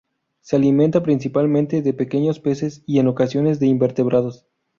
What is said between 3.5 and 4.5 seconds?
de invertebrados.